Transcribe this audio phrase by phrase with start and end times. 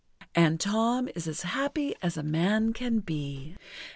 [0.33, 3.55] And Tom is as happy as a man can be!